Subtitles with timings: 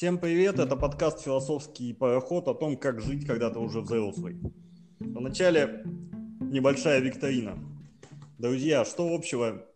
[0.00, 4.38] Всем привет, это подкаст «Философский пароход» о том, как жить, когда ты уже взрослый.
[4.98, 5.84] Вначале
[6.40, 7.58] небольшая викторина.
[8.38, 9.66] Друзья, что общего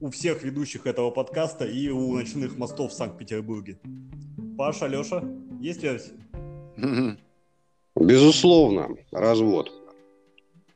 [0.00, 3.78] у всех ведущих этого подкаста и у ночных мостов в Санкт-Петербурге?
[4.56, 5.22] Паша, Леша,
[5.60, 6.14] есть версия?
[7.94, 9.70] Безусловно, развод.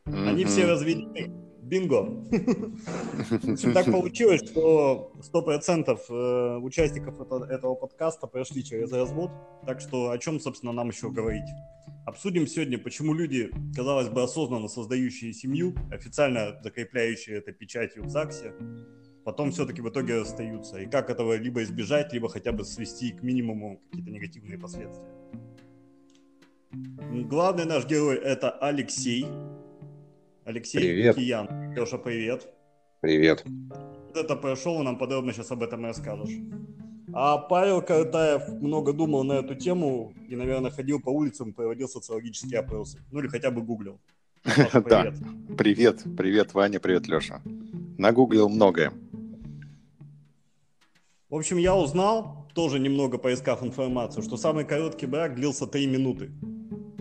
[0.05, 1.33] Они все разведены,
[1.69, 2.25] Бинго!
[3.75, 9.31] Так получилось, что 100% э, участников этого подкаста прошли через развод,
[9.67, 11.49] так что о чем, собственно, нам еще говорить?
[12.07, 18.55] Обсудим сегодня, почему люди, казалось бы, осознанно создающие семью, официально закрепляющие это печатью в ЗАГСе,
[19.25, 23.23] потом все-таки в итоге остаются, и как этого либо избежать, либо хотя бы свести к
[23.23, 25.09] минимуму какие-то негативные последствия.
[27.29, 29.27] Главный наш герой это Алексей,
[30.49, 31.17] Алексей Привет.
[31.17, 31.68] Киян.
[31.79, 32.49] Леша, привет.
[33.01, 33.45] Привет.
[34.13, 36.35] Это прошел, нам подробно сейчас об этом и расскажешь.
[37.13, 42.61] А Павел Картаев много думал на эту тему и, наверное, ходил по улицам, проводил социологические
[42.61, 42.99] опросы.
[43.13, 44.01] Ну или хотя бы гуглил.
[44.43, 45.03] Паша, Да.
[45.03, 45.15] привет.
[45.57, 47.43] Привет, привет, Ваня, привет, Леша.
[47.97, 48.93] Нагуглил многое.
[51.29, 56.33] В общем, я узнал, тоже немного поискав информацию, что самый короткий брак длился 3 минуты.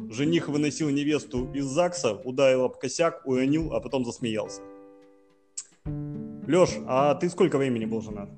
[0.09, 4.61] Жених выносил невесту из ЗАГСа, ударил об косяк, уронил, а потом засмеялся.
[6.47, 8.29] Леш, а ты сколько времени был женат?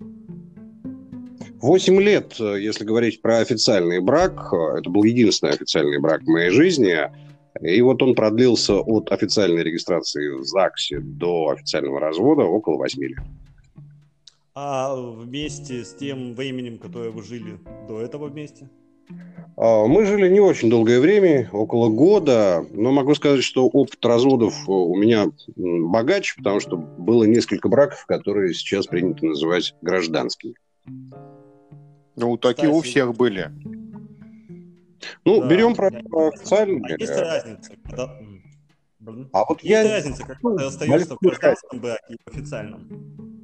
[1.62, 6.96] Восемь лет, если говорить про официальный брак, это был единственный официальный брак в моей жизни.
[7.62, 13.20] И вот он продлился от официальной регистрации в ЗАГСе до официального развода около восьми лет.
[14.56, 18.70] А вместе с тем временем, которое вы жили до этого вместе?
[19.58, 24.54] А, Мы жили не очень долгое время, около года, но могу сказать, что опыт разводов
[24.68, 30.56] э, у меня богаче, потому что было несколько браков, которые сейчас принято называть гражданскими.
[32.16, 33.52] Ну, такие у всех были.
[35.26, 35.48] Ну, Да.
[35.48, 36.96] берем про А официальные.
[37.00, 37.72] есть разница?
[37.84, 38.16] когда-.
[39.32, 42.88] А вот Есть я разница, когда ты остаешься в гражданском браке и в официальном?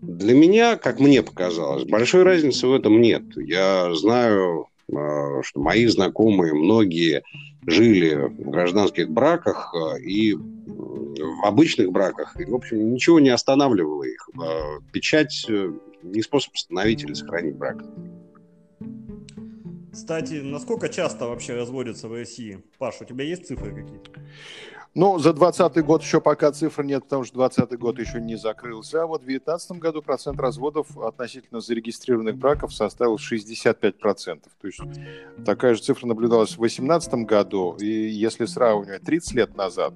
[0.01, 3.23] Для меня, как мне показалось, большой разницы в этом нет.
[3.37, 7.23] Я знаю, что мои знакомые, многие
[7.68, 12.40] жили в гражданских браках э, и м, в обычных браках.
[12.40, 14.29] И, в общем, ничего не останавливало их.
[14.35, 15.73] Э, Печать э,
[16.03, 17.84] не способ остановить или сохранить брак.
[19.91, 22.62] Кстати, насколько часто вообще разводятся в России?
[22.78, 24.12] Паш, у тебя есть цифры какие-то?
[24.95, 29.03] Ну, за 20 год еще пока цифр нет, потому что 20 год еще не закрылся.
[29.03, 34.44] А вот в 2019 году процент разводов относительно зарегистрированных браков составил 65%.
[34.61, 34.79] То есть
[35.45, 37.75] такая же цифра наблюдалась в 2018 году.
[37.78, 39.94] И если сравнивать 30 лет назад,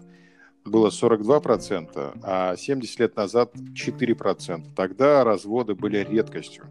[0.66, 4.66] было 42%, а 70 лет назад 4%.
[4.76, 6.66] Тогда разводы были редкостью.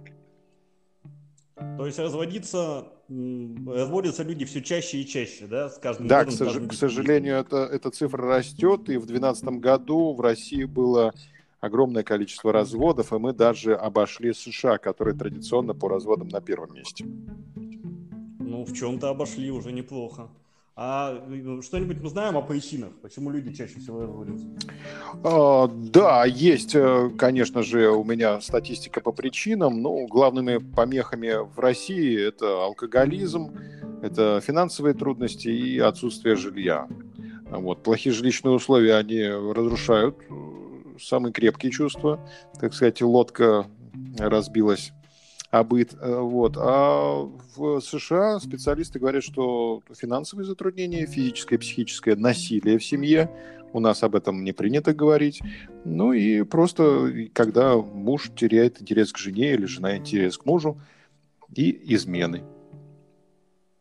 [1.78, 6.48] То есть разводиться, разводятся люди все чаще и чаще, да, с каждым Да, к, годом,
[6.48, 11.14] сож- к сожалению, это, эта цифра растет, и в 2012 году в России было
[11.60, 17.06] огромное количество разводов, и мы даже обошли США, которые традиционно по разводам на первом месте.
[18.38, 20.28] Ну, в чем-то обошли уже неплохо.
[20.80, 24.46] А э, что-нибудь мы знаем о причинах, почему люди чаще всего разводятся?
[25.24, 29.82] А, да, есть, э, конечно же, у меня статистика по причинам.
[29.82, 33.56] Ну, главными помехами в России это алкоголизм,
[34.02, 36.86] это финансовые трудности и отсутствие жилья.
[37.50, 37.82] Вот.
[37.82, 40.32] Плохие жилищные условия, они разрушают э,
[41.00, 42.20] самые крепкие чувства.
[42.60, 43.66] Так сказать, лодка
[44.16, 44.92] разбилась
[45.50, 45.94] быт.
[46.00, 46.56] Э, Вот.
[46.56, 53.30] А в США специалисты говорят, что финансовые затруднения, физическое и психическое насилие в семье,
[53.72, 55.40] у нас об этом не принято говорить.
[55.84, 60.78] Ну и просто, когда муж теряет интерес к жене или жена интерес к мужу,
[61.54, 62.42] и измены.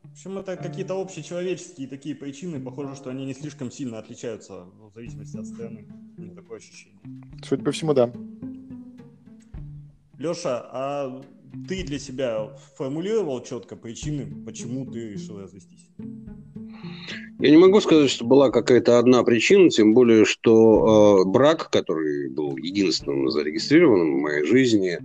[0.03, 2.59] В общем, это какие-то общечеловеческие такие причины.
[2.59, 5.85] Похоже, что они не слишком сильно отличаются ну, в зависимости от страны.
[6.17, 6.99] У меня такое ощущение.
[7.43, 8.11] Судя по всему, да.
[10.17, 11.21] Леша, а
[11.67, 15.89] ты для себя формулировал четко причины, почему ты решил развестись?
[17.39, 22.29] Я не могу сказать, что была какая-то одна причина, тем более, что э, брак, который
[22.29, 24.97] был единственным зарегистрированным в моей жизни,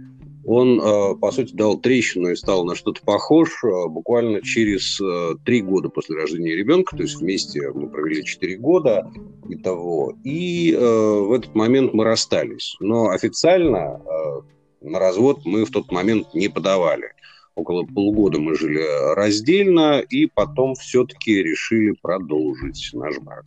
[0.44, 5.36] он, э, по сути, дал трещину и стал на что-то похож э, буквально через э,
[5.44, 9.12] три года после рождения ребенка, то есть вместе мы провели четыре года
[9.48, 10.16] и того.
[10.24, 12.76] И э, в этот момент мы расстались.
[12.80, 14.40] Но официально э,
[14.82, 17.12] на развод мы в тот момент не подавали.
[17.54, 23.44] Около полугода мы жили раздельно, и потом все-таки решили продолжить наш брак.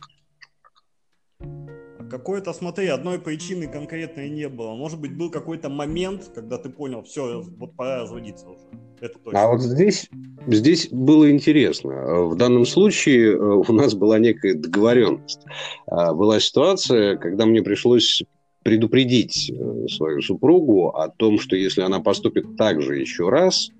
[1.40, 4.74] А Какой-то, смотри, одной причины конкретной не было.
[4.74, 8.62] Может быть, был какой-то момент, когда ты понял, все, вот пора разводиться уже.
[9.00, 9.42] Это точно.
[9.42, 10.08] А вот здесь,
[10.46, 12.26] здесь было интересно.
[12.26, 15.44] В данном случае э, у нас была некая договоренность.
[15.86, 18.22] А, была ситуация, когда мне пришлось
[18.66, 23.70] предупредить э, свою супругу о том, что если она поступит так же еще раз,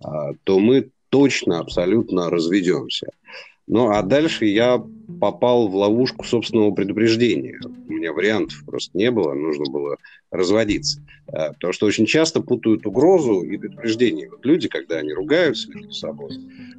[0.00, 3.08] а, то мы точно, абсолютно разведемся.
[3.72, 4.84] Ну, а дальше я
[5.20, 7.60] попал в ловушку собственного предупреждения.
[7.88, 9.96] У меня вариантов просто не было, нужно было
[10.32, 11.00] разводиться.
[11.28, 14.28] А, потому что очень часто путают угрозу и предупреждение.
[14.28, 16.32] Вот люди, когда они ругаются между собой,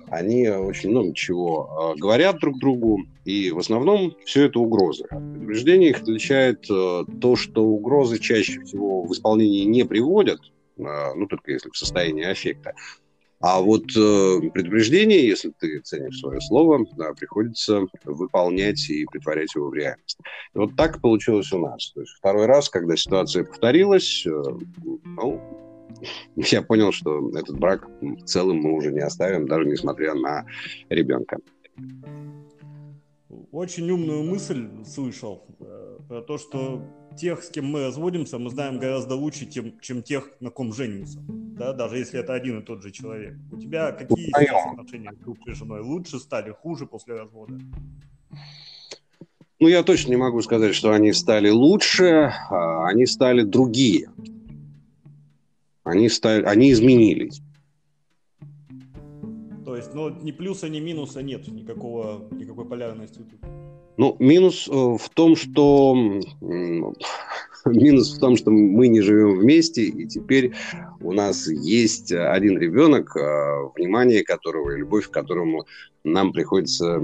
[0.09, 5.05] они очень много чего а, говорят друг другу, и в основном все это угрозы.
[5.05, 10.41] От предупреждения их отличает а, то, что угрозы чаще всего в исполнении не приводят,
[10.77, 12.73] ну, только если в состоянии аффекта,
[13.41, 19.69] а вот э, предупреждение, если ты ценишь свое слово, да, приходится выполнять и притворять его
[19.69, 20.19] в реальность.
[20.53, 21.91] И вот так получилось у нас.
[21.91, 24.43] То есть второй раз, когда ситуация повторилась, э,
[25.17, 25.41] ну,
[26.35, 30.45] я понял, что этот брак в целом мы уже не оставим, даже несмотря на
[30.89, 31.37] ребенка.
[33.51, 36.81] Очень умную мысль слышал э, про то, что
[37.15, 41.19] тех, с кем мы разводимся, мы знаем гораздо лучше, чем, чем тех, на ком женимся.
[41.27, 43.35] Да, даже если это один и тот же человек.
[43.51, 45.81] У тебя какие сейчас отношения с бывшей женой?
[45.81, 47.59] Лучше стали, хуже после развода?
[49.59, 54.09] Ну, я точно не могу сказать, что они стали лучше, а они стали другие.
[55.83, 57.41] Они, стали, они изменились.
[59.65, 63.39] То есть, ну, ни плюса, ни минуса нет, никакого, никакой полярности тут.
[63.97, 65.95] Ну, минус э, в том, что
[67.65, 70.53] минус в том, что мы не живем вместе, и теперь
[71.01, 75.65] у нас есть один ребенок, э, внимание которого и любовь к которому
[76.03, 77.01] нам приходится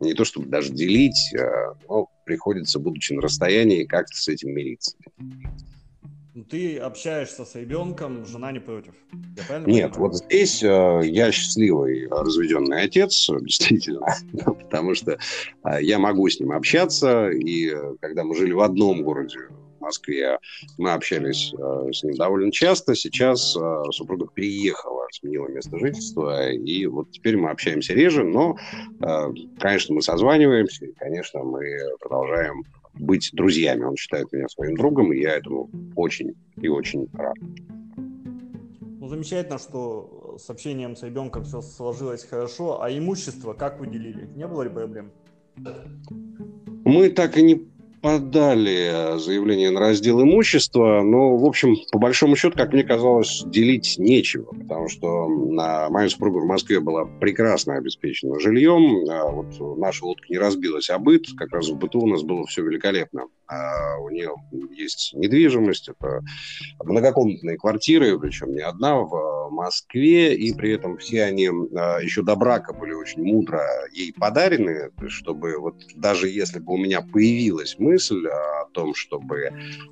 [0.00, 4.96] не то чтобы даже делить, а, но приходится, будучи на расстоянии, как-то с этим мириться.
[6.50, 8.94] Ты общаешься с ребенком, жена не против.
[9.12, 9.92] Нет, понимаю?
[9.98, 14.04] вот здесь э, я счастливый разведенный отец, действительно,
[14.44, 19.04] потому что э, я могу с ним общаться, и э, когда мы жили в одном
[19.04, 19.38] городе,
[19.78, 20.40] в Москве,
[20.76, 22.96] мы общались э, с ним довольно часто.
[22.96, 28.56] Сейчас э, супруга переехала, сменила место жительства, и вот теперь мы общаемся реже, но,
[29.00, 29.28] э,
[29.60, 31.62] конечно, мы созваниваемся, и, конечно, мы
[32.00, 32.64] продолжаем
[32.98, 33.84] быть друзьями.
[33.84, 37.36] Он считает меня своим другом, и я этому очень и очень рад.
[39.00, 42.82] Ну, замечательно, что с общением с ребенком все сложилось хорошо.
[42.82, 44.26] А имущество как вы делили?
[44.34, 45.10] Не было ли проблем?
[46.84, 47.73] Мы так и не
[48.04, 53.94] подали заявление на раздел имущества, но, в общем, по большому счету, как мне казалось, делить
[53.96, 60.04] нечего, потому что на моя супруга в Москве была прекрасно обеспечена жильем, а вот наша
[60.04, 63.22] лодка не разбилась, а быт, как раз в быту у нас было все великолепно.
[63.46, 64.34] А у нее
[64.72, 66.22] есть недвижимость, это
[66.82, 72.36] многокомнатные квартиры, причем не одна в Москве, и при этом все они а, еще до
[72.36, 73.62] брака были очень мудро
[73.92, 79.50] ей подарены, чтобы вот даже если бы у меня появилась мысль о том, чтобы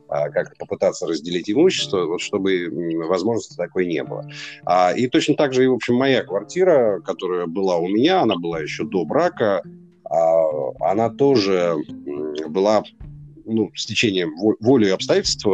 [0.08, 2.68] а, как-то попытаться разделить имущество, вот чтобы
[3.06, 4.26] возможности такой не было.
[4.96, 8.60] И точно так же и, в общем, моя квартира, которая была у меня, она была
[8.60, 9.62] еще до брака,
[10.80, 11.76] она тоже
[12.48, 12.84] была
[13.52, 15.50] ну, с течением воли и обстоятельств э,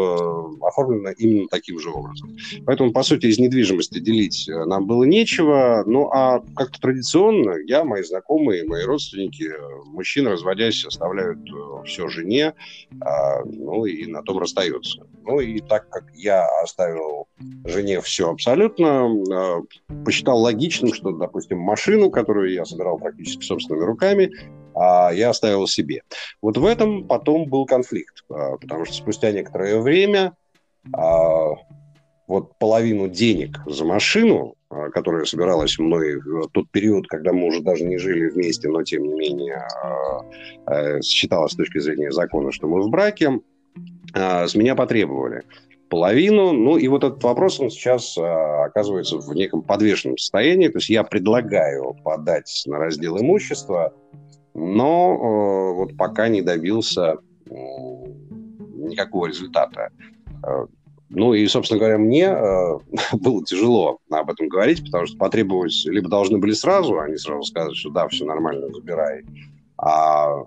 [0.62, 2.36] оформлено именно таким же образом.
[2.66, 5.82] Поэтому, по сути, из недвижимости делить э, нам было нечего.
[5.86, 11.40] Ну, а как-то традиционно я, мои знакомые, мои родственники, э, мужчины, разводясь, оставляют
[11.84, 12.54] все жене,
[13.00, 15.06] а, ну, и на том расстаются.
[15.28, 17.28] Ну, и так как я оставил
[17.66, 19.62] жене все абсолютно,
[20.02, 24.32] посчитал логичным, что, допустим, машину, которую я собирал практически собственными руками,
[24.74, 26.00] а я оставил себе.
[26.40, 30.34] Вот в этом потом был конфликт, а, потому что спустя некоторое время
[30.94, 31.50] а,
[32.26, 37.60] вот половину денег за машину, а, которая собиралась мной в тот период, когда мы уже
[37.60, 39.62] даже не жили вместе, но тем не менее
[41.02, 43.40] считалось с точки зрения закона, что мы в браке,
[44.14, 45.42] с меня потребовали
[45.88, 46.52] половину.
[46.52, 50.68] Ну и вот этот вопрос, он сейчас оказывается в неком подвешенном состоянии.
[50.68, 53.92] То есть я предлагаю подать на раздел имущества
[54.58, 57.54] но э, вот пока не добился э,
[58.74, 59.90] никакого результата.
[60.44, 60.66] Э,
[61.10, 62.78] ну и, собственно говоря, мне э,
[63.16, 67.76] было тяжело об этом говорить, потому что потребовать либо должны были сразу, они сразу сказать,
[67.76, 69.24] что да, все нормально, забирай,
[69.76, 70.42] а,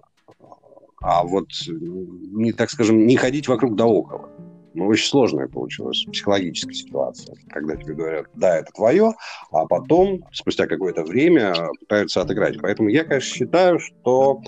[1.02, 4.30] а вот, не, так скажем, не ходить вокруг да около.
[4.74, 9.14] Ну, очень сложная получилась психологическая ситуация, когда тебе говорят, да, это твое,
[9.52, 12.58] а потом, спустя какое-то время, пытаются отыграть.
[12.62, 14.42] Поэтому я, конечно, считаю, что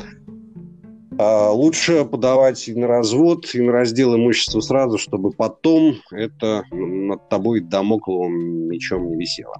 [1.19, 7.27] э, лучше подавать и на развод, и на раздел имущества сразу, чтобы потом это над
[7.27, 9.55] тобой домокловым мечом не висело.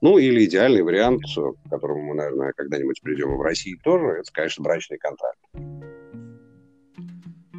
[0.00, 4.64] Ну, или идеальный вариант, к которому мы, наверное, когда-нибудь придем в России тоже, это, конечно,
[4.64, 5.38] брачный контракт.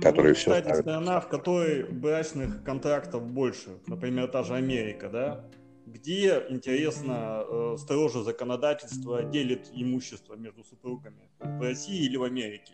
[0.01, 0.81] Ну, все кстати, ставит.
[0.81, 5.45] страна, в которой брачных контрактов больше, например, та же Америка, да,
[5.85, 11.29] где, интересно, э, строже законодательство делит имущество между супругами?
[11.39, 12.73] В России или в Америке?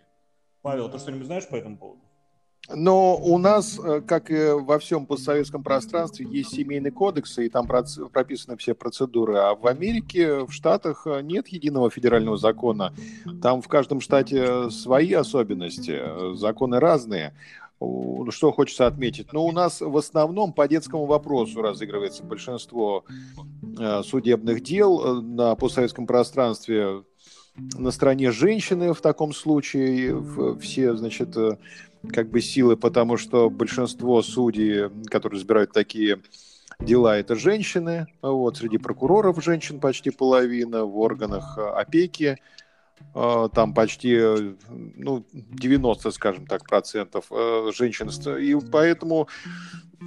[0.62, 2.02] Павел, ты что-нибудь знаешь по этому поводу?
[2.74, 7.68] Но у нас, э, как и во всем постсоветском пространстве, есть семейный кодекс, и там
[7.68, 9.38] прописаны все процедуры.
[9.38, 12.94] А в Америке, в Штатах э, нет единого федерального закона.
[13.42, 17.36] Там в каждом штате свои особенности, законы разные.
[18.30, 19.32] Что хочется отметить?
[19.34, 23.04] Ну, у нас в основном по детскому вопросу разыгрывается большинство
[23.78, 27.04] э, судебных дел на постсоветском пространстве
[27.78, 30.22] на стороне женщины в таком случае
[30.60, 31.38] все, значит,
[32.12, 36.22] как бы силы, потому что большинство судей, которые разбирают такие
[36.80, 38.08] дела, это женщины.
[38.22, 42.40] Вот, среди прокуроров женщин почти половина, в органах опеки
[43.14, 44.20] а, там почти
[44.70, 48.10] ну, 90, скажем так, процентов э, женщин.
[48.38, 49.28] И поэтому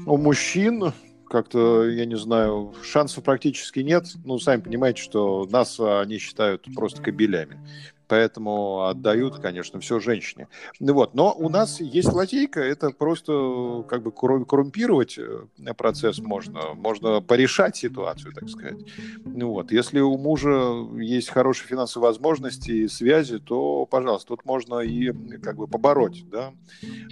[0.07, 0.93] у мужчин
[1.28, 4.07] как-то, я не знаю, шансов практически нет.
[4.25, 7.59] Ну, сами понимаете, что нас они считают просто кабелями
[8.08, 10.48] поэтому отдают, конечно, все женщине.
[10.80, 11.14] Ну вот.
[11.14, 17.76] Но у нас есть лазейка, это просто как бы коррумпировать э, процесс можно, можно порешать
[17.76, 18.78] ситуацию, так сказать.
[19.24, 19.70] Ну вот.
[19.70, 25.56] Если у мужа есть хорошие финансовые возможности и связи, то, пожалуйста, тут можно и как
[25.56, 26.52] бы побороть, да,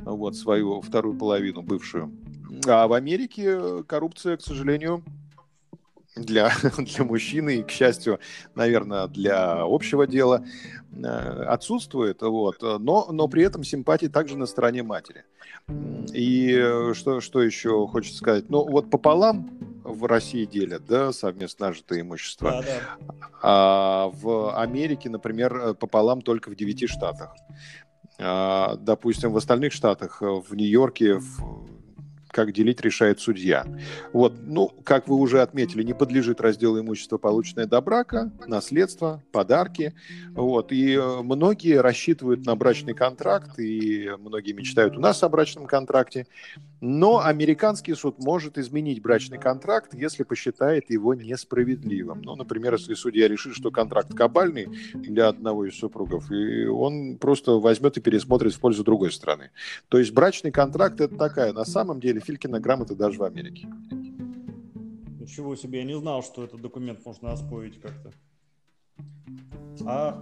[0.01, 2.13] вот свою вторую половину, бывшую.
[2.67, 5.03] А в Америке коррупция, к сожалению,
[6.17, 8.19] для, для мужчины и, к счастью,
[8.55, 10.45] наверное, для общего дела
[10.93, 15.25] э, отсутствует, вот, но, но при этом симпатии также на стороне матери.
[16.13, 16.53] И
[16.95, 18.49] что, что еще хочется сказать?
[18.49, 19.51] Ну, вот пополам
[19.83, 22.51] в России делят, да, совместно нажитое имущество.
[22.51, 23.29] Да, да.
[23.43, 27.35] А в Америке, например, пополам только в девяти штатах.
[28.19, 31.76] А, допустим, в остальных штатах, в Нью-Йорке, в
[32.37, 33.65] как делить, решает судья.
[34.13, 39.95] Вот, ну, как вы уже отметили, не подлежит разделу имущества, полученное до брака, наследство, подарки.
[40.33, 45.67] Вот, и э, многие рассчитывают на брачный контракт, и многие мечтают у нас о брачном
[45.67, 46.27] контракте.
[46.83, 52.21] Но американский суд может изменить брачный контракт, если посчитает его несправедливым.
[52.21, 57.53] Ну, например, если судья решит, что контракт кабальный для одного из супругов, и он просто
[57.53, 59.53] возьмет и пересмотрит в пользу другой страны.
[59.89, 63.69] То есть брачный контракт это такая, на самом деле, Филькина грамота даже в Америке.
[65.21, 68.13] Ничего себе, я не знал, что этот документ можно оспорить как-то.
[69.85, 70.21] А,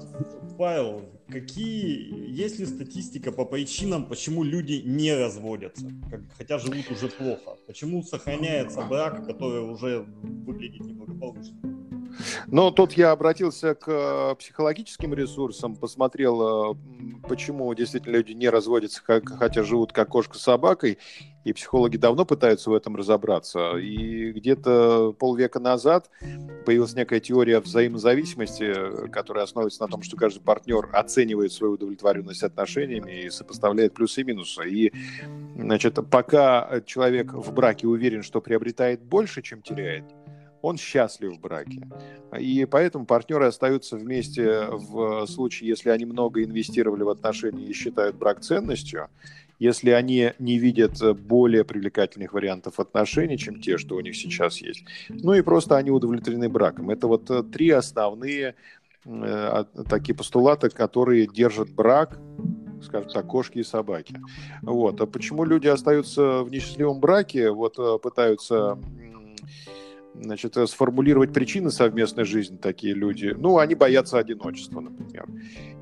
[0.59, 7.09] Павел, какие, есть ли статистика по причинам, почему люди не разводятся, как, хотя живут уже
[7.09, 7.57] плохо?
[7.67, 10.05] Почему сохраняется брак, который уже
[10.47, 11.57] выглядит неблагополучно?
[12.47, 16.75] Но тут я обратился к э, психологическим ресурсам, посмотрел, э,
[17.29, 20.99] почему действительно люди не разводятся, хотя живут как кошка с собакой,
[21.45, 23.77] и психологи давно пытаются в этом разобраться.
[23.77, 26.11] И где-то полвека назад
[26.65, 33.25] появилась некая теория взаимозависимости, которая основывается на том, что каждый партнер оценивает свою удовлетворенность отношениями
[33.25, 34.69] и сопоставляет плюсы и минусы.
[34.69, 34.93] И,
[35.57, 40.05] значит, пока человек в браке уверен, что приобретает больше, чем теряет,
[40.63, 41.87] он счастлив в браке.
[42.39, 48.17] И поэтому партнеры остаются вместе в случае, если они много инвестировали в отношения и считают
[48.17, 49.09] брак ценностью,
[49.65, 54.85] если они не видят более привлекательных вариантов отношений, чем те, что у них сейчас есть.
[55.09, 56.91] Ну и просто они удовлетворены браком.
[56.91, 58.55] Это вот э, три основные
[59.07, 62.19] э, такие постулаты, которые держат брак
[62.83, 64.15] скажем так, кошки и собаки.
[64.61, 65.01] Вот.
[65.01, 68.79] А почему люди остаются в несчастливом браке, вот э, пытаются
[70.15, 73.35] значит, э, сформулировать причины совместной жизни такие люди.
[73.37, 75.27] Ну, они боятся одиночества, например.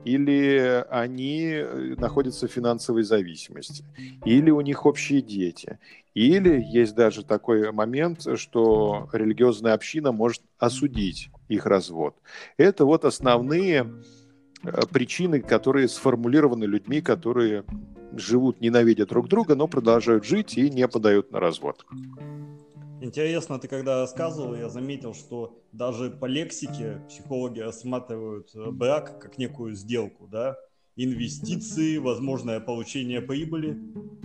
[0.05, 3.85] Или они э, находятся в финансовой зависимости.
[4.25, 5.79] Или у них общие дети.
[6.15, 12.17] Или есть даже такой момент, что религиозная община может осудить их развод.
[12.57, 13.87] Это вот основные
[14.63, 17.65] э, причины, которые сформулированы людьми, которые
[18.15, 21.85] живут, ненавидя друг друга, но продолжают жить и не подают на развод.
[23.03, 29.39] Интересно, ты когда рассказывал, я заметил, что даже по лексике психологи рассматривают э, брак как
[29.39, 30.57] некую сделку, да,
[30.95, 33.77] инвестиции, возможное получение прибыли.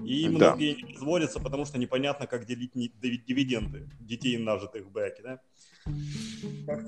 [0.05, 0.29] И да.
[0.29, 5.39] многие не разводятся, потому что непонятно, как делить дивиденды детей, нажитых в браке, да?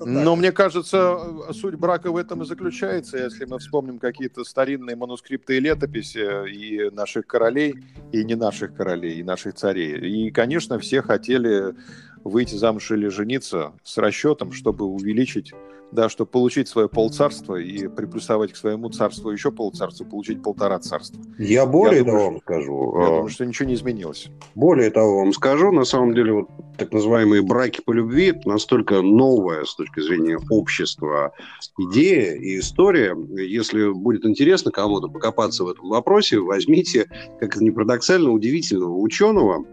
[0.06, 1.18] Но мне кажется,
[1.54, 6.90] суть брака в этом и заключается, если мы вспомним какие-то старинные манускрипты и летописи и
[6.92, 7.76] наших королей,
[8.12, 9.98] и не наших королей, и наших царей.
[9.98, 11.76] И, конечно, все хотели
[12.24, 15.54] выйти замуж или жениться с расчетом, чтобы увеличить
[15.92, 21.22] да, чтобы получить свое полцарства и приплюсовать к своему царству еще полцарства, получить полтора царства.
[21.38, 23.00] Я более я того думаю, вам скажу.
[23.00, 24.30] Я думаю, что ничего не изменилось.
[24.56, 29.66] Более того вам скажу, на самом деле, вот так называемые браки по любви настолько новая
[29.66, 31.34] с точки зрения общества
[31.78, 33.18] идея и история.
[33.36, 37.10] Если будет интересно кому-то покопаться в этом вопросе, возьмите,
[37.40, 39.66] как это не парадоксально, удивительного ученого,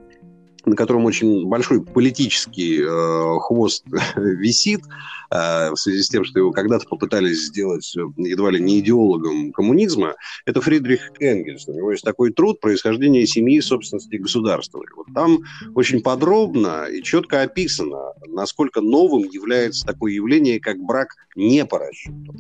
[0.67, 3.85] на котором очень большой политический э, хвост
[4.17, 4.81] висит,
[5.31, 9.53] э, в связи с тем, что его когда-то попытались сделать э, едва ли не идеологом
[9.53, 11.69] коммунизма, это Фридрих Энгельс.
[11.69, 14.83] У него есть такой труд «Происхождение семьи, собственности и государства».
[14.83, 15.39] И вот там
[15.77, 22.35] очень подробно и четко описано, насколько новым является такое явление, как брак не по расчету.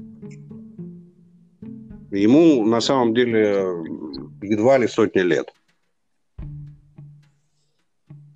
[2.11, 3.66] Ему на самом деле
[4.42, 5.52] едва ли сотни лет.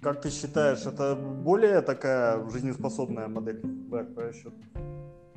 [0.02, 4.54] Как ты считаешь, это более такая жизнеспособная модель брак по расчету?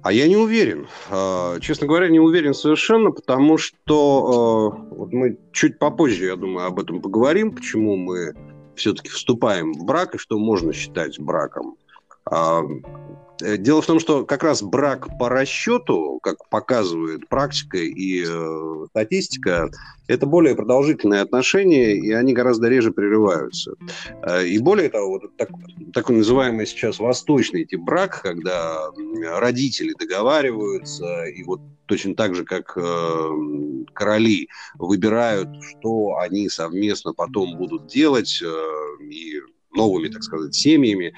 [0.02, 0.88] А я не уверен.
[1.10, 6.68] А, честно говоря, не уверен совершенно, потому что а, вот мы чуть попозже, я думаю,
[6.68, 8.34] об этом поговорим, почему мы
[8.76, 11.78] все-таки вступаем в брак и что можно считать браком.
[13.44, 18.86] Э, дело в том, что как раз брак по расчету, как показывает практика и э,
[18.90, 19.70] статистика,
[20.08, 23.76] это более продолжительные отношения, и они гораздо реже прерываются.
[24.22, 25.50] Э, и более того, вот так,
[25.94, 28.90] такой называемый сейчас восточный тип брак, когда
[29.40, 33.30] родители договариваются, и вот точно так же, как э,
[33.94, 39.42] короли выбирают, что они совместно потом будут делать, э, и
[39.76, 41.14] новыми, так сказать, семьями,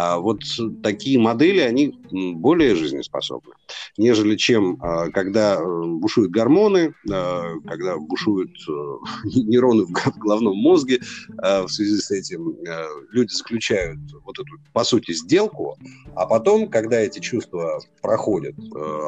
[0.00, 0.42] а вот
[0.80, 1.92] такие модели, они
[2.36, 3.54] более жизнеспособны,
[3.96, 8.72] нежели чем а, когда э, бушуют гормоны, а, когда бушуют э,
[9.24, 11.00] нейроны в головном мозге.
[11.36, 15.76] В связи с этим э, люди заключают вот эту, по сути, сделку,
[16.14, 18.54] а потом, когда эти чувства проходят,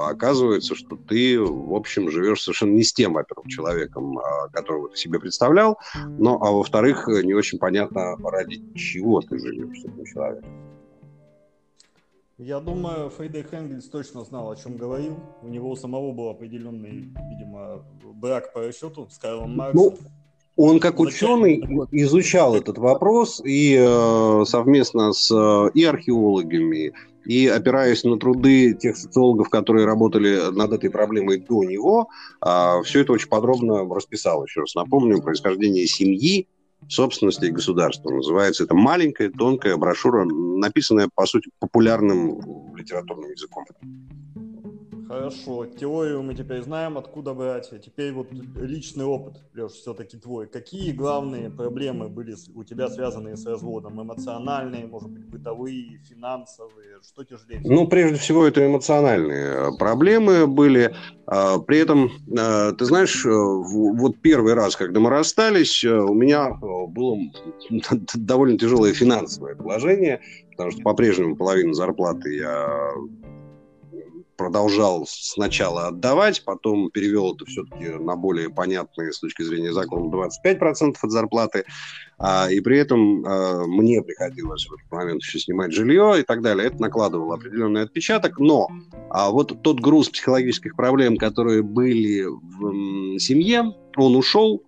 [0.08, 4.18] оказывается, что ты, в общем, живешь совершенно не с тем, во-первых, человеком,
[4.52, 5.78] которого ты себе представлял,
[6.18, 10.70] но, а во-вторых, не очень понятно, ради чего ты живешь с этим человеком.
[12.42, 15.14] Я думаю, Фрейдерих Энгельс точно знал, о чем говорил.
[15.42, 19.92] У него у самого был определенный, видимо, брак по расчету с Карлом Марксом.
[19.92, 19.98] Ну,
[20.56, 21.58] он как ученый
[21.90, 26.94] изучал этот вопрос и э, совместно с э, и археологами,
[27.26, 32.08] и опираясь на труды тех социологов, которые работали над этой проблемой до него,
[32.42, 34.46] э, все это очень подробно расписал.
[34.46, 36.48] Еще раз напомню, происхождение семьи,
[36.90, 38.10] собственности и государства.
[38.10, 43.64] Называется это маленькая, тонкая брошюра, написанная, по сути, популярным литературным языком.
[45.10, 47.68] Хорошо, теорию мы теперь знаем, откуда брать.
[47.84, 50.46] Теперь вот личный опыт, Леш, все-таки твой.
[50.46, 54.00] Какие главные проблемы были у тебя связанные с разводом?
[54.00, 57.00] Эмоциональные, может быть, бытовые, финансовые?
[57.02, 57.60] Что тяжелее?
[57.64, 60.94] Ну, прежде всего, это эмоциональные проблемы были.
[61.26, 66.14] А, при этом, а, ты знаешь, э, вот первый раз, когда мы расстались, э, у
[66.14, 67.18] меня э, было
[68.14, 70.20] довольно тяжелое финансовое положение,
[70.52, 72.92] потому что по-прежнему половину зарплаты я
[74.40, 80.96] продолжал сначала отдавать, потом перевел это все-таки на более понятные с точки зрения закона 25%
[81.02, 81.64] от зарплаты,
[82.16, 86.40] а, и при этом а, мне приходилось в этот момент еще снимать жилье и так
[86.40, 86.68] далее.
[86.68, 88.70] Это накладывало определенный отпечаток, но
[89.10, 94.62] а вот тот груз психологических проблем, которые были в семье, он ушел,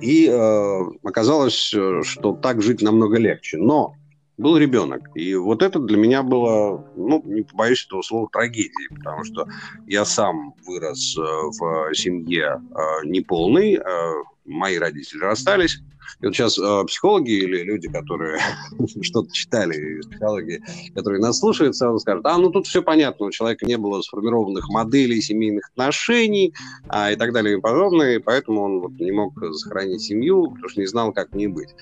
[0.00, 3.58] и э, оказалось, э, что так жить намного легче.
[3.58, 3.94] Но
[4.38, 5.08] был ребенок.
[5.14, 9.46] И вот это для меня было, ну, не побоюсь этого слова, трагедией, потому что
[9.86, 14.12] я сам вырос э, в семье э, неполной, э,
[14.44, 15.80] мои родители расстались.
[16.20, 18.40] И вот сейчас психологи или люди, которые
[19.02, 20.62] что-то читали из психологии,
[20.94, 24.68] которые нас слушают, сразу скажут, а, ну тут все понятно, у человека не было сформированных
[24.68, 26.54] моделей семейных отношений
[26.88, 30.68] а, и так далее и подобное, и поэтому он вот не мог сохранить семью, потому
[30.68, 31.74] что не знал, как не быть.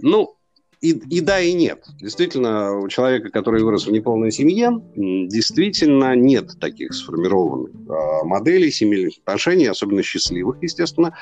[0.00, 0.37] Ну,
[0.80, 1.84] и, и да, и нет.
[2.00, 9.18] Действительно, у человека, который вырос в неполной семье, действительно нет таких сформированных э, моделей семейных
[9.18, 11.16] отношений, особенно счастливых, естественно.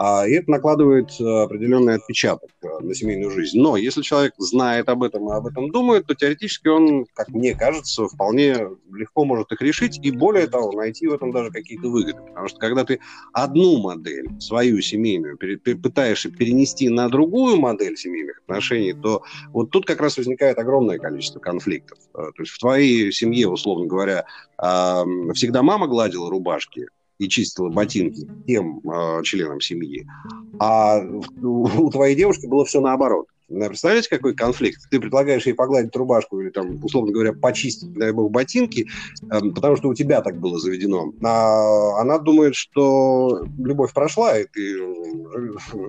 [0.00, 3.60] А, и это накладывает э, определенный отпечаток э, на семейную жизнь.
[3.60, 7.56] Но если человек знает об этом и об этом думает, то теоретически он, как мне
[7.56, 12.20] кажется, вполне легко может их решить и, более того, найти в этом даже какие-то выгоды.
[12.28, 13.00] Потому что когда ты
[13.32, 20.00] одну модель, свою семейную, пытаешься перенести на другую модель семейных отношений, то вот тут как
[20.00, 21.98] раз возникает огромное количество конфликтов.
[22.14, 24.26] Э, то есть в твоей семье, условно говоря,
[25.34, 30.06] всегда мама гладила рубашки, и чистила ботинки тем э, членам семьи.
[30.58, 33.26] А у, у твоей девушки было все наоборот.
[33.48, 34.82] Представляете, какой конфликт?
[34.90, 38.86] Ты предлагаешь ей погладить рубашку или, там, условно говоря, почистить, дай бог, ботинки,
[39.30, 41.12] эм, потому что у тебя так было заведено.
[41.24, 44.84] А она думает, что любовь прошла, и ты э,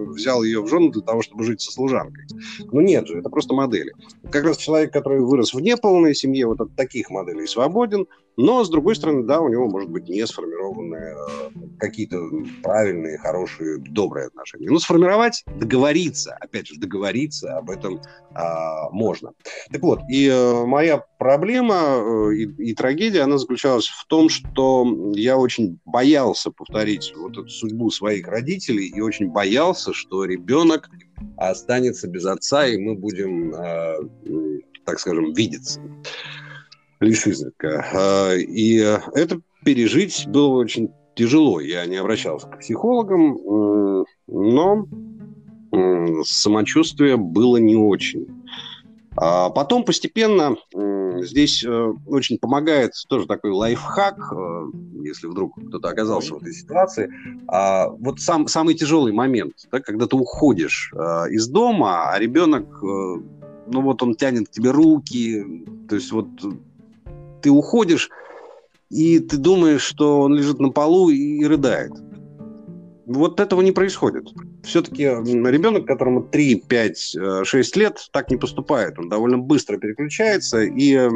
[0.08, 2.26] взял ее в жену для того, чтобы жить со служанкой.
[2.72, 3.92] Ну нет же, это просто модели.
[4.32, 8.08] Как раз человек, который вырос в неполной семье, вот от таких моделей свободен,
[8.42, 12.22] но, с другой стороны, да, у него может быть не сформированные э, какие-то
[12.64, 14.70] правильные, хорошие, добрые отношения.
[14.70, 18.02] Ну, сформировать, договориться, опять же, договориться об этом
[18.34, 19.34] а, можно.
[19.72, 25.12] Так вот, и а, моя проблема э, и, и трагедия, она заключалась в том, что
[25.14, 30.90] я очень боялся повторить вот эту судьбу своих родителей и очень боялся, что ребенок
[31.38, 33.98] останется без отца, и мы будем, а,
[34.86, 35.82] так скажем, видеться
[37.00, 37.86] лишь изредка.
[37.94, 41.60] А, и это пережить было очень тяжело.
[41.60, 44.88] Я не обращался к психологам, но
[46.24, 48.28] самочувствие было не очень.
[49.22, 50.56] А потом постепенно
[51.24, 54.66] здесь э, очень помогает тоже такой лайфхак, э,
[55.04, 57.12] если вдруг кто-то оказался в этой ситуации.
[57.48, 62.82] А вот сам, самый тяжелый момент, да, когда ты уходишь э, из дома, а ребенок,
[62.82, 66.28] ну вот он тянет к тебе руки, то есть вот
[67.42, 68.10] ты уходишь,
[68.90, 71.92] и ты думаешь, что он лежит на полу и рыдает.
[73.12, 74.28] Вот этого не происходит.
[74.64, 79.00] Все-таки ребенок, которому 3, 5, 6 лет, так не поступает.
[79.00, 81.10] Он довольно быстро переключается, и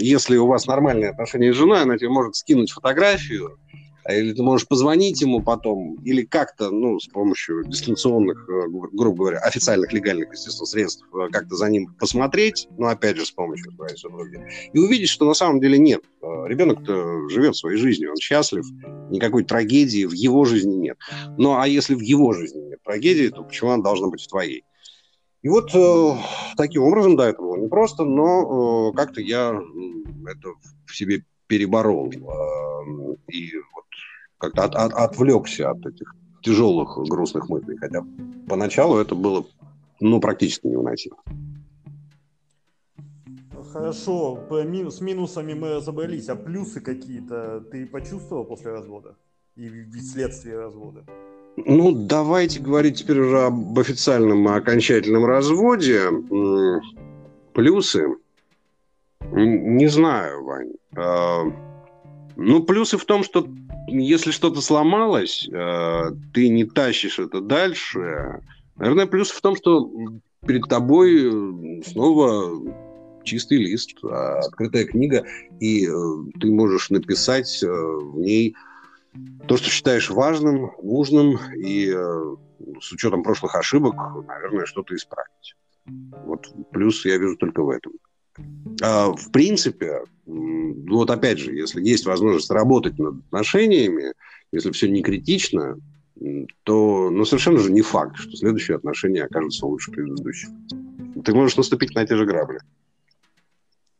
[0.00, 3.56] если у вас нормальные отношения с женой, она тебе может скинуть фотографию,
[4.08, 9.38] или ты можешь позвонить ему потом, или как-то, ну, с помощью дистанционных, э, грубо говоря,
[9.38, 13.96] официальных, легальных, естественно, средств, э, как-то за ним посмотреть, ну, опять же, с помощью своей
[13.96, 16.02] супруги, и увидеть, что на самом деле нет.
[16.22, 18.64] Э, Ребенок-то живет своей жизнью, он счастлив,
[19.10, 20.98] никакой трагедии в его жизни нет.
[21.38, 24.64] Ну, а если в его жизни нет трагедии, то почему она должна быть в твоей?
[25.42, 26.16] И вот э,
[26.56, 30.48] таким образом, да, это было непросто, но э, как-то я это
[30.86, 32.12] в себе переборол.
[32.12, 33.52] Э, и
[34.42, 37.76] как-то от, от, отвлекся от этих тяжелых, грустных мыслей.
[37.76, 38.04] Хотя
[38.48, 39.44] поначалу это было
[40.00, 41.16] ну, практически невыносимо.
[43.72, 49.16] Хорошо, с минусами мы разобрались, а плюсы какие-то ты почувствовал после развода
[49.56, 51.04] и вследствие развода?
[51.56, 56.02] Ну, давайте говорить теперь уже об официальном окончательном разводе.
[57.54, 58.08] Плюсы?
[59.30, 60.72] Не знаю, Вань.
[60.96, 61.44] А,
[62.36, 63.46] ну, плюсы в том, что
[64.00, 68.42] если что-то сломалось, э, ты не тащишь это дальше.
[68.76, 69.90] Наверное, плюс в том, что
[70.46, 72.60] перед тобой снова
[73.24, 75.24] чистый лист, а, открытая книга,
[75.60, 75.90] и э,
[76.40, 78.56] ты можешь написать э, в ней
[79.46, 81.92] то, что считаешь важным, нужным, и
[82.80, 83.94] с учетом прошлых ошибок,
[84.26, 85.54] наверное, что-то исправить.
[86.24, 87.92] Вот плюс я вижу только в этом.
[88.82, 94.14] А, в принципе, ну вот опять же, если есть возможность работать над отношениями,
[94.52, 95.76] если все не критично,
[96.64, 100.50] то ну, совершенно же не факт, что следующие отношения окажутся лучше предыдущих.
[101.24, 102.60] Ты можешь наступить на те же грабли.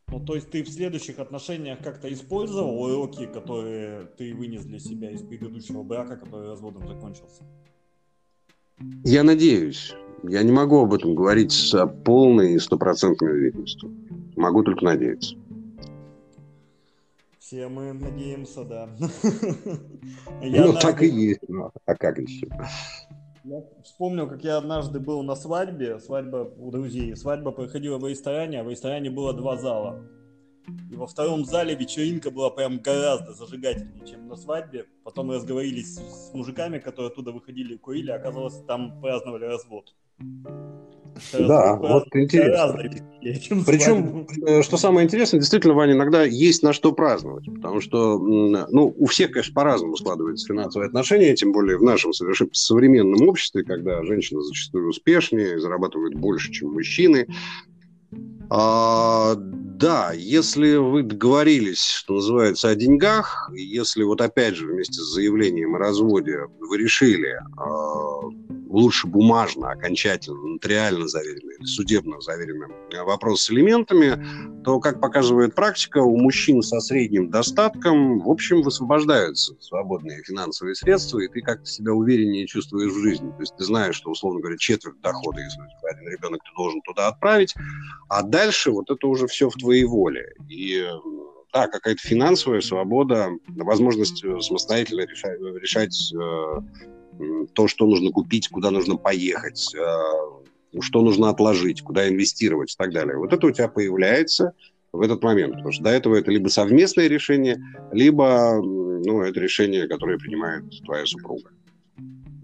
[0.09, 5.09] Ну, то есть ты в следующих отношениях как-то использовал уроки, которые ты вынес для себя
[5.09, 7.43] из предыдущего брака, который разводом закончился?
[9.03, 9.95] Я надеюсь.
[10.23, 13.91] Я не могу об этом говорить с полной и стопроцентной уверенностью.
[14.35, 15.35] Могу только надеяться.
[17.39, 18.89] Все мы надеемся, да.
[20.41, 21.41] Ну, так и есть.
[21.47, 22.47] Ну, а как еще?
[23.43, 27.15] Я вспомнил, как я однажды был на свадьбе, свадьба у друзей.
[27.15, 30.01] Свадьба проходила в ресторане, а в ресторане было два зала.
[30.89, 34.85] И во втором зале вечеринка была прям гораздо зажигательнее, чем на свадьбе.
[35.03, 38.11] Потом разговорились с мужиками, которые оттуда выходили и курили.
[38.11, 39.93] Оказалось, там праздновали развод.
[41.33, 42.79] Да, вот интересно.
[43.65, 48.93] Причем, э, что самое интересное, действительно, Ваня, иногда есть на что праздновать, потому что, ну,
[48.97, 54.03] у всех, конечно, по-разному складываются финансовые отношения, тем более в нашем совершенно современном обществе, когда
[54.03, 57.27] женщины зачастую успешнее, зарабатывают больше, чем мужчины,
[58.49, 65.13] а, да, если вы договорились, что называется, о деньгах, если вот опять же вместе с
[65.13, 68.21] заявлением о разводе вы решили а,
[68.73, 72.67] лучше бумажно, окончательно, нотариально заверенный судебно заверенный
[73.05, 79.55] вопрос с элементами, то, как показывает практика, у мужчин со средним достатком, в общем, высвобождаются
[79.59, 83.29] свободные финансовые средства, и ты как-то себя увереннее чувствуешь в жизни.
[83.31, 87.07] То есть ты знаешь, что, условно говоря, четверть дохода, если один ребенок, ты должен туда
[87.07, 87.53] отправить,
[88.09, 90.33] а дальше вот это уже все в твоей воле.
[90.49, 90.83] И
[91.53, 96.61] да, какая-то финансовая свобода, возможность э, самостоятельно решать, решать э,
[97.53, 102.91] то, что нужно купить, куда нужно поехать, э, что нужно отложить, куда инвестировать и так
[102.91, 103.17] далее.
[103.17, 104.53] Вот это у тебя появляется
[104.91, 105.53] в этот момент.
[105.53, 107.57] Потому что до этого это либо совместное решение,
[107.91, 111.49] либо ну, это решение, которое принимает твоя супруга.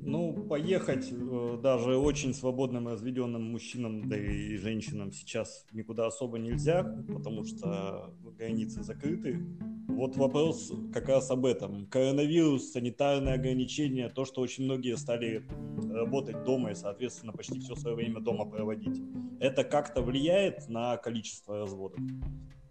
[0.10, 6.84] Ну, поехать э, даже очень свободным разведенным мужчинам, да и женщинам сейчас никуда особо нельзя,
[7.08, 9.40] потому что границы закрыты.
[9.88, 11.86] Вот вопрос как раз об этом.
[11.86, 15.46] Коронавирус, санитарные ограничения, то, что очень многие стали
[15.92, 19.04] работать дома и, соответственно, почти все свое время дома проводить.
[19.40, 22.00] Это как-то влияет на количество разводов?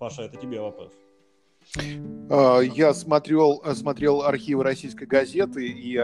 [0.01, 0.93] Паша, это тебе вопрос.
[2.31, 5.97] А, я смотрел, смотрел архивы российской газеты и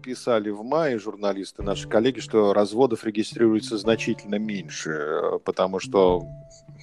[0.00, 6.24] писали в мае журналисты, наши коллеги, что разводов регистрируется значительно меньше, потому что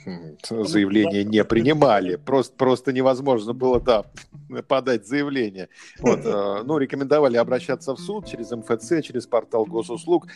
[0.06, 2.15] хм, заявления не принимали.
[2.15, 4.06] Просто, просто невозможно было, да,
[4.67, 5.69] подать заявление.
[5.99, 10.27] Вот, э, ну, рекомендовали обращаться в суд через МФЦ, через портал госуслуг.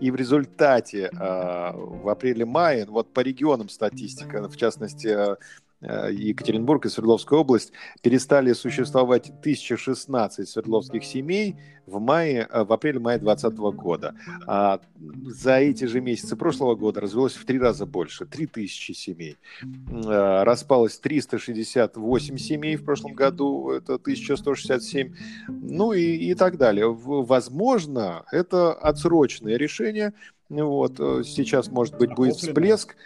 [0.00, 5.36] И в результате э, в апреле-мае, вот по регионам статистика, в частности, Э,
[5.80, 11.56] Екатеринбург и Свердловская область перестали существовать 1016 свердловских семей
[11.88, 14.14] в мае, э, в апреле-мае 2020 года.
[14.46, 14.80] А
[15.26, 19.36] за эти же месяцы прошлого года развелось в три раза больше, 3000 семей.
[19.62, 25.14] Э, распалось 368 семей в прошлом году, это 1167,
[25.48, 26.86] ну и, и так далее.
[26.88, 30.12] Возможно, это отсрочное решение,
[30.48, 32.96] вот, сейчас, может быть, будет всплеск,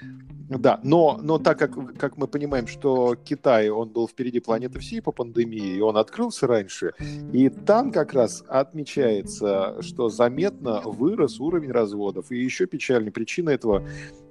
[0.59, 5.01] да, но, но так как, как мы понимаем, что Китай, он был впереди планеты всей
[5.01, 6.93] по пандемии, и он открылся раньше,
[7.33, 12.31] и там как раз отмечается, что заметно вырос уровень разводов.
[12.31, 13.87] И еще печальная причина этого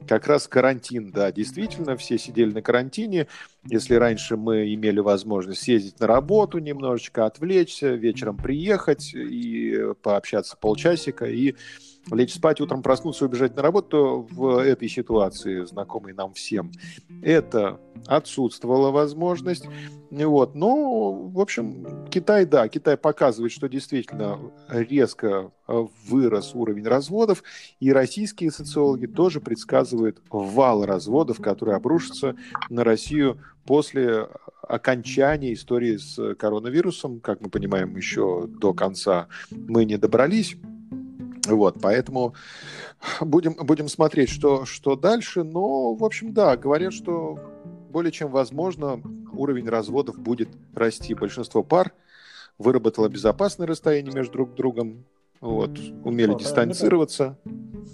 [0.08, 1.12] как раз карантин.
[1.12, 3.28] Да, действительно, все сидели на карантине.
[3.66, 11.26] Если раньше мы имели возможность съездить на работу немножечко, отвлечься, вечером приехать и пообщаться полчасика,
[11.26, 11.56] и
[12.10, 16.72] лечь спать, утром проснуться, убежать на работу в этой ситуации, знакомой нам всем,
[17.22, 19.68] это отсутствовала возможность.
[20.10, 20.56] Вот.
[20.56, 27.44] Но, в общем, Китай, да, Китай показывает, что действительно резко вырос уровень разводов,
[27.80, 32.36] и российские социологи тоже предсказывают вал разводов, который обрушится
[32.70, 34.28] на Россию после
[34.68, 37.20] окончания истории с коронавирусом.
[37.20, 40.58] Как мы понимаем, еще до конца мы не добрались.
[41.56, 42.34] Вот, поэтому
[43.20, 45.44] будем, будем смотреть, что, что дальше.
[45.44, 47.40] Но, в общем, да, говорят, что
[47.90, 49.02] более чем возможно
[49.34, 51.14] уровень разводов будет расти.
[51.14, 51.94] Большинство пар
[52.58, 55.06] выработало безопасное расстояние между друг другом,
[55.40, 55.72] вот,
[56.04, 57.38] умели дистанцироваться,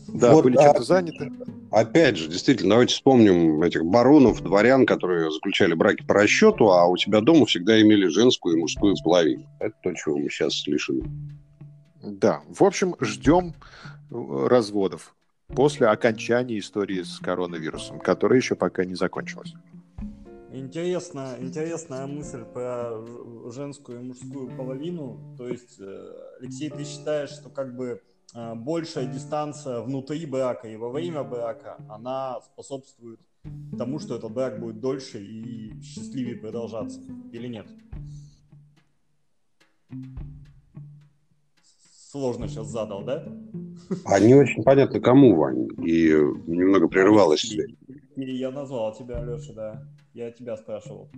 [0.07, 1.31] да, вот, были чем-то а, заняты.
[1.71, 6.97] Опять же, действительно, давайте вспомним этих баронов, дворян, которые заключали браки по расчету, а у
[6.97, 9.45] тебя дома всегда имели женскую и мужскую половину.
[9.59, 11.05] Это то, чего мы сейчас лишены.
[12.07, 13.53] Да, в общем, ждем
[14.09, 15.13] э, разводов
[15.47, 19.53] после окончания истории с коронавирусом, которая еще пока не закончилась.
[20.53, 23.05] Интересно, интересная мысль про
[23.51, 25.35] женскую и мужскую половину.
[25.37, 28.01] То есть, э, Алексей, ты считаешь, что как бы
[28.33, 33.19] э, большая дистанция внутри брака и во время брака, она способствует
[33.77, 37.01] тому, что этот брак будет дольше и счастливее продолжаться,
[37.33, 37.67] или нет?
[42.17, 43.23] Сложно сейчас задал, да?
[44.06, 45.67] А не очень понятно, кому, Вань.
[45.86, 46.10] И
[46.47, 47.45] немного прерывалось.
[48.15, 49.84] И я назвал тебя, Леша, да.
[50.13, 51.10] Я тебя спрашивал.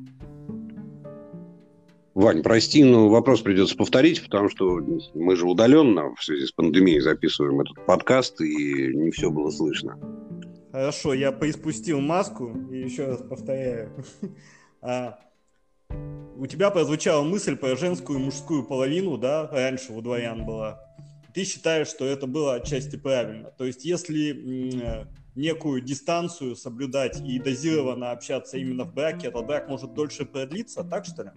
[2.14, 4.82] Вань, прости, но вопрос придется повторить, потому что
[5.14, 9.98] мы же удаленно в связи с пандемией записываем этот подкаст, и не все было слышно.
[10.74, 13.94] Хорошо, я поиспустил маску и еще раз повторяю.
[16.40, 20.80] У тебя прозвучала мысль про женскую и мужскую половину, да, раньше у дворян была.
[21.34, 23.50] Ты считаешь, что это было отчасти правильно.
[23.58, 29.94] То есть, если некую дистанцию соблюдать и дозированно общаться именно в браке, этот брак может
[29.94, 31.30] дольше продлиться, так что ли?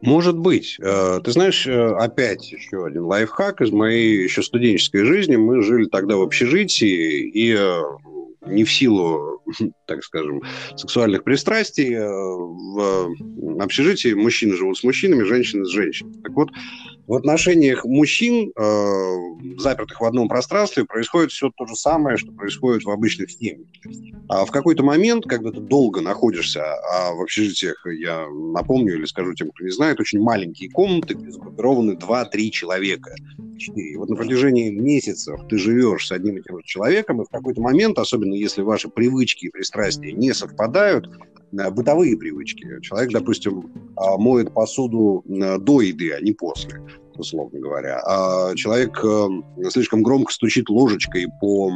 [0.00, 0.78] Может быть.
[0.80, 5.36] Э, ты знаешь, э, опять еще один лайфхак из моей еще студенческой жизни.
[5.36, 7.82] Мы жили тогда в общежитии, и э,
[8.46, 9.42] не в силу,
[9.86, 10.42] так скажем,
[10.76, 11.94] сексуальных пристрастий.
[11.94, 16.20] Э, в общежитии мужчины живут с мужчинами, женщины с женщинами.
[16.22, 16.50] Так вот,
[17.06, 22.84] в отношениях мужчин, э, запертых в одном пространстве, происходит все то же самое, что происходит
[22.84, 23.68] в обычных семьях.
[24.28, 29.34] А в какой-то момент, когда ты долго находишься, а в общежитиях, я напомню или скажу
[29.34, 33.14] тем, кто не знает, очень маленькие комнаты, где загруппированы 2-3 человека.
[33.58, 33.90] 4.
[33.90, 37.28] И вот на протяжении месяцев ты живешь с одним и тем же человеком, и в
[37.28, 41.08] какой-то момент, особенно если ваши привычки и пристрастия не совпадают,
[41.52, 42.66] э, бытовые привычки.
[42.80, 46.80] Человек, допустим, а, моет посуду э, до еды, а не после
[47.18, 48.00] условно говоря.
[48.04, 51.70] А человек э, слишком громко стучит ложечкой по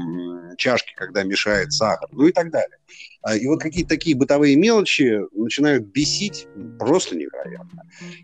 [0.57, 2.79] чашки, когда мешает сахар, ну и так далее.
[3.22, 6.46] А, и вот какие-то такие бытовые мелочи начинают бесить
[6.79, 7.83] просто невероятно.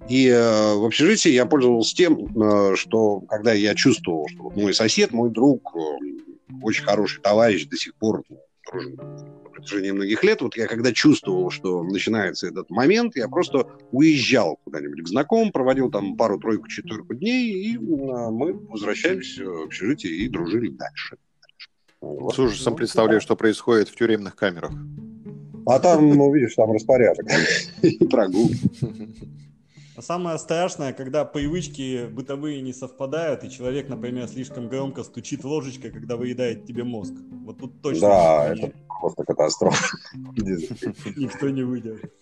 [0.09, 5.13] И э, в общежитии я пользовался тем, э, что когда я чувствовал, что мой сосед,
[5.13, 5.81] мой друг, э,
[6.63, 8.23] очень хороший товарищ, до сих пор
[8.71, 8.97] дружим
[9.55, 15.05] протяжении многих лет, вот я когда чувствовал, что начинается этот момент, я просто уезжал куда-нибудь
[15.05, 21.17] к знакомым, проводил там пару-тройку, четверку дней, и мы возвращались в общежитие и дружили дальше.
[22.01, 24.73] С ужасом представляю, что происходит в тюремных камерах.
[25.67, 27.27] А там, ну, видишь, там распорядок
[27.83, 28.59] и прогулки.
[29.97, 35.93] А самое страшное, когда привычки бытовые не совпадают, и человек, например, слишком громко стучит ложечкой,
[35.93, 37.15] когда выедает тебе мозг.
[37.45, 38.09] Вот тут точно...
[38.09, 39.97] Да, это просто катастрофа.
[40.15, 42.13] Никто не выйдет.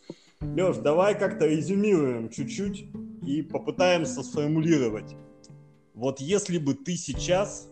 [0.40, 2.84] Леш, давай как-то резюмируем чуть-чуть
[3.26, 5.16] и попытаемся сформулировать.
[5.94, 7.70] Вот если бы ты сейчас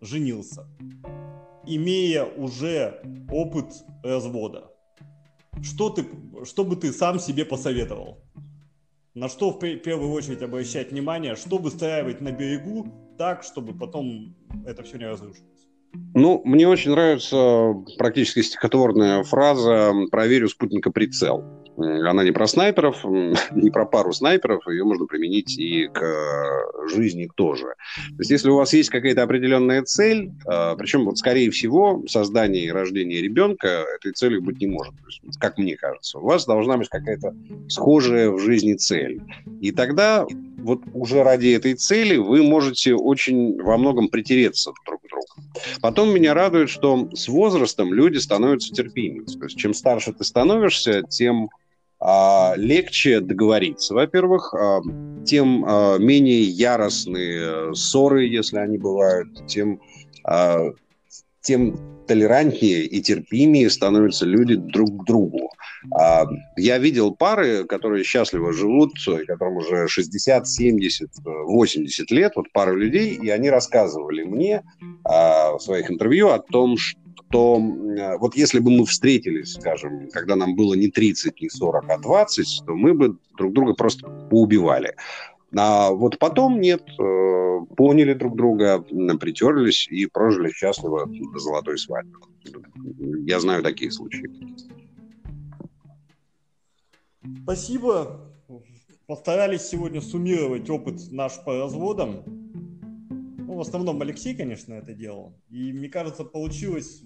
[0.00, 0.66] женился,
[1.64, 3.66] имея уже опыт
[4.02, 4.72] развода,
[5.62, 6.06] что, ты,
[6.44, 8.18] что бы ты сам себе посоветовал?
[9.14, 12.86] На что в первую очередь обращать внимание, что выстраивать на берегу
[13.18, 15.66] так, чтобы потом это все не разрушилось?
[16.14, 21.44] Ну, мне очень нравится практически стихотворная фраза «проверю спутника прицел».
[21.78, 23.04] Она не про снайперов,
[23.52, 27.66] не про пару снайперов, ее можно применить и к э, жизни тоже.
[27.66, 32.64] То есть, если у вас есть какая-то определенная цель, э, причем, вот, скорее всего, создание
[32.64, 36.18] и рождение ребенка этой целью быть не может, есть, как мне кажется.
[36.18, 37.34] У вас должна быть какая-то
[37.68, 39.20] схожая в жизни цель.
[39.60, 40.26] И тогда
[40.58, 45.26] вот уже ради этой цели вы можете очень во многом притереться друг к другу.
[45.80, 49.24] Потом меня радует, что с возрастом люди становятся терпимее.
[49.24, 51.50] То есть чем старше ты становишься, тем
[52.56, 54.80] легче договориться, во-первых, а,
[55.24, 59.80] тем а, менее яростные ссоры, если они бывают, тем,
[60.24, 60.72] а,
[61.40, 65.50] тем толерантнее и терпимее становятся люди друг к другу.
[65.92, 68.92] А, я видел пары, которые счастливо живут,
[69.26, 74.62] которым уже 60, 70, 80 лет, вот пара людей, и они рассказывали мне
[75.04, 76.98] а, в своих интервью о том, что
[77.30, 77.58] то
[78.18, 82.62] вот если бы мы встретились, скажем, когда нам было не 30, не 40, а 20,
[82.66, 84.94] то мы бы друг друга просто поубивали.
[85.56, 88.80] А вот потом нет, э, поняли друг друга,
[89.18, 92.18] притерлись и прожили счастливо до золотой свадьбы.
[93.26, 94.30] Я знаю такие случаи.
[97.44, 98.20] Спасибо.
[99.06, 102.47] Постарались сегодня суммировать опыт наш по разводам.
[103.48, 105.32] Ну, в основном Алексей, конечно, это делал.
[105.48, 107.02] И мне кажется, получилось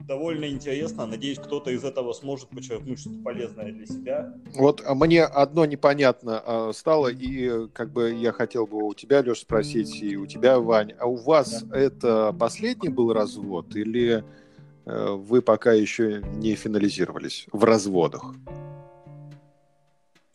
[0.00, 1.06] довольно интересно.
[1.06, 4.34] Надеюсь, кто-то из этого сможет почерпнуть что-то полезное для себя.
[4.56, 9.20] Вот а мне одно непонятно а, стало, и как бы я хотел бы у тебя,
[9.20, 11.78] Леш, спросить, и у тебя, Вань, а у вас да.
[11.78, 14.24] это последний был развод, или
[14.84, 18.34] э, вы пока еще не финализировались в разводах?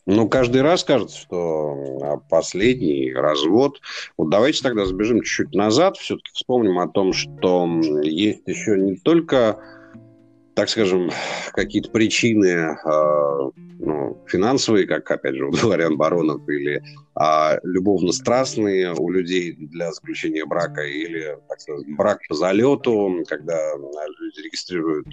[0.06, 3.80] Ну, каждый раз кажется, что последний развод.
[4.16, 7.68] Вот давайте тогда забежим чуть-чуть назад, все-таки вспомним о том, что
[8.02, 9.58] есть еще не только
[10.54, 11.10] так скажем,
[11.52, 16.82] какие-то причины э, ну, финансовые, как, опять же, говорят Баронов, или
[17.18, 24.40] э, любовно-страстные у людей для заключения брака, или, так сказать, брак по залету, когда люди
[24.40, 25.06] регистрируют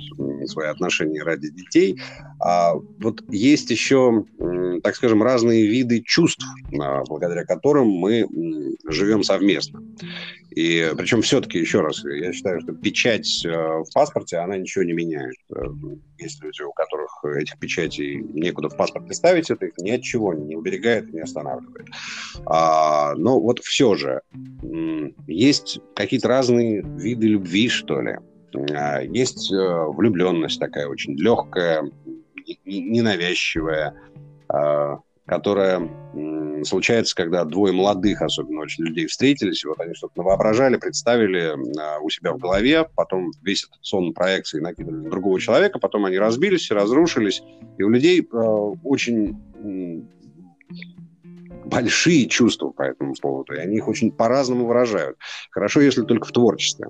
[0.49, 1.99] свои отношения ради детей.
[2.39, 4.25] А вот есть еще,
[4.83, 8.27] так скажем, разные виды чувств, э, благодаря которым мы
[8.87, 9.81] живем совместно.
[10.55, 14.93] И причем все-таки, еще раз, я считаю, что печать э, в паспорте, она ничего не
[14.93, 15.35] меняет.
[15.55, 15.63] Э,
[16.19, 20.33] есть люди, у которых этих печатей некуда в паспорте ставить, это их ни от чего
[20.33, 21.87] не уберегает и не останавливает.
[22.45, 24.21] А, но вот все же,
[25.27, 28.17] есть какие-то разные виды любви, что ли.
[28.75, 31.89] А, есть э, влюбленность такая очень легкая,
[32.65, 33.95] ненавязчивая,
[34.47, 35.89] а, которая
[36.65, 41.99] случается, когда двое молодых, особенно очень людей, встретились, и вот они что-то воображали, представили а,
[41.99, 46.17] у себя в голове, потом весь этот сон проекции накинули на другого человека, потом они
[46.17, 47.43] разбились, разрушились,
[47.77, 48.35] и у людей э,
[48.83, 49.37] очень
[51.65, 55.17] большие чувства по этому поводу, и они их очень по-разному выражают.
[55.51, 56.87] Хорошо, если только в творчестве.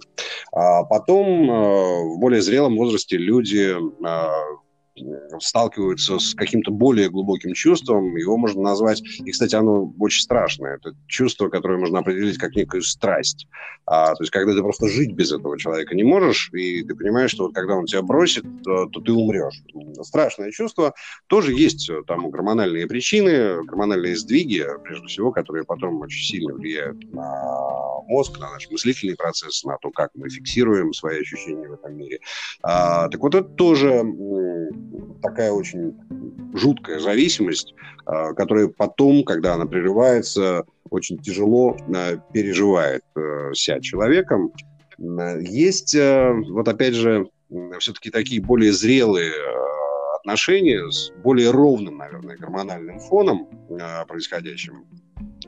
[0.51, 4.27] А потом, э, в более зрелом возрасте, люди э,
[5.39, 10.95] сталкиваются с каким-то более глубоким чувством, его можно назвать, и, кстати, оно очень страшное, это
[11.07, 13.47] чувство, которое можно определить как некую страсть.
[13.85, 17.31] А, то есть, когда ты просто жить без этого человека не можешь, и ты понимаешь,
[17.31, 19.61] что вот когда он тебя бросит, то, то ты умрешь.
[20.01, 20.93] Страшное чувство.
[21.27, 27.03] Тоже есть э, там гормональные причины, гормональные сдвиги, прежде всего, которые потом очень сильно влияют
[27.13, 31.97] на мозг, на наш мыслительный процесс, на то, как мы фиксируем свои ощущения в этом
[31.97, 32.19] мире.
[32.61, 34.03] А, так вот, это тоже
[35.21, 35.95] такая очень
[36.53, 37.73] жуткая зависимость,
[38.05, 44.51] а, которая потом, когда она прерывается, очень тяжело а, переживает э, себя человеком.
[44.97, 47.27] Есть, э, вот опять же,
[47.79, 53.47] все-таки такие более зрелые э, отношения с более ровным, наверное, гормональным фоном
[54.07, 54.85] происходящим,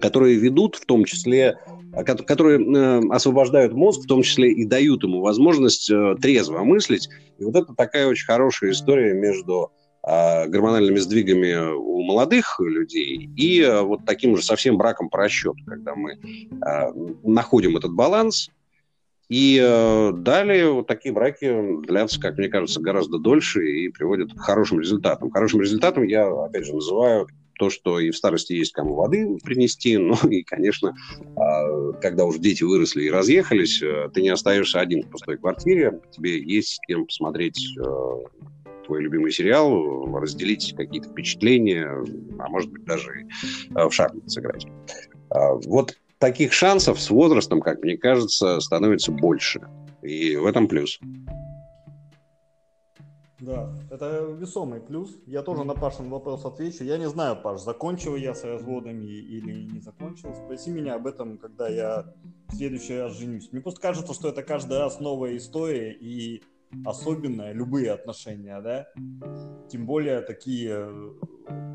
[0.02, 1.58] которые ведут в том числе,
[2.04, 5.92] которые освобождают мозг, в том числе и дают ему возможность
[6.22, 7.10] трезво мыслить.
[7.38, 9.72] И вот это такая очень хорошая история между
[10.08, 15.58] а, гормональными сдвигами у молодых людей и а, вот таким же совсем браком по расчету,
[15.66, 16.20] когда мы
[16.62, 16.92] а,
[17.24, 18.52] находим этот баланс,
[19.30, 19.58] и
[20.14, 25.32] далее вот такие браки длятся, как мне кажется, гораздо дольше и приводят к хорошим результатам.
[25.32, 27.28] Хорошим результатом я, опять же, называю
[27.58, 30.96] то, что и в старости есть кому воды принести, ну и, конечно,
[32.02, 33.82] когда уже дети выросли и разъехались,
[34.14, 37.60] ты не остаешься один в пустой квартире, тебе есть с кем посмотреть
[38.86, 41.90] твой любимый сериал, разделить какие-то впечатления,
[42.40, 43.28] а может быть даже
[43.76, 44.68] э, в шахматы сыграть.
[45.30, 49.62] А, вот таких шансов с возрастом, как мне кажется, становится больше.
[50.02, 51.00] И в этом плюс.
[53.40, 55.18] Да, это весомый плюс.
[55.26, 56.84] Я тоже на Пашин вопрос отвечу.
[56.84, 60.34] Я не знаю, Паш, закончил я с разводами или не закончил.
[60.34, 62.14] Спроси меня об этом, когда я
[62.48, 63.50] в следующий раз женюсь.
[63.52, 66.44] Мне просто кажется, что это каждый раз новая история, и
[66.86, 68.88] особенное, любые отношения, да,
[69.70, 70.90] тем более такие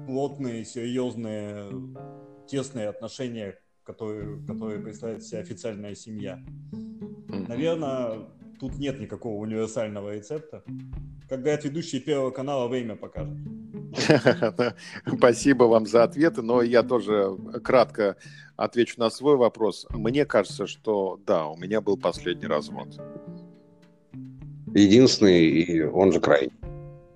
[0.07, 1.71] плотные, серьезные,
[2.47, 6.39] тесные отношения, которые, которые представляет себя официальная семья.
[7.29, 8.29] Наверное,
[8.61, 10.63] тут нет никакого универсального рецепта.
[11.29, 13.37] Как говорят ведущие Первого канала, время покажет.
[15.17, 18.17] Спасибо вам за ответы, но я тоже кратко
[18.57, 19.87] отвечу на свой вопрос.
[19.91, 22.99] Мне кажется, что да, у меня был последний развод
[24.75, 26.53] единственный, и он же крайний.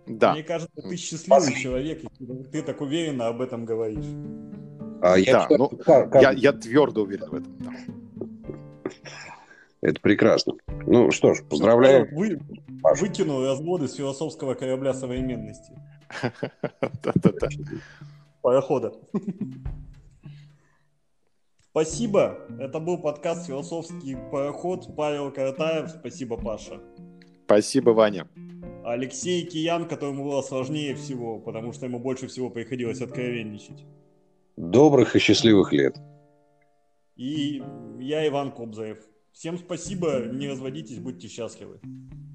[0.06, 0.34] Да.
[0.34, 1.62] Мне кажется, ты счастливый Последний.
[1.62, 2.02] человек,
[2.52, 4.04] ты так уверенно об этом говоришь.
[5.00, 7.58] А я, да, ну, как, я, я твердо уверен в этом.
[7.58, 7.70] Да.
[9.84, 10.54] Это прекрасно.
[10.86, 12.08] Ну что ж, поздравляю.
[12.10, 12.40] Вы,
[12.98, 15.78] выкинул разводы с философского корабля современности.
[16.80, 17.48] Да-да-да.
[18.40, 18.94] Парохода.
[21.60, 22.38] Спасибо.
[22.58, 24.96] Это был подкаст «Философский пароход».
[24.96, 25.90] Павел Каратаев.
[25.90, 26.80] Спасибо, Паша.
[27.44, 28.26] Спасибо, Ваня.
[28.86, 33.84] Алексей Киян, которому было сложнее всего, потому что ему больше всего приходилось откровенничать.
[34.56, 35.94] Добрых и счастливых лет.
[37.16, 37.62] И
[37.98, 38.98] я Иван Кобзаев.
[39.34, 41.80] Всем спасибо, не разводитесь, будьте счастливы.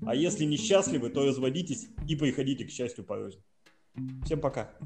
[0.06, 3.16] А если не счастливы, то разводитесь и приходите к счастью по
[4.26, 4.78] Всем пока.